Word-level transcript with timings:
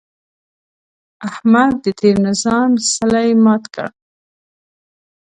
احمد 1.29 1.73
د 1.83 1.85
تېر 1.99 2.15
نظام 2.27 2.69
څلی 2.95 3.29
مات 3.43 3.63
کړ. 3.73 3.87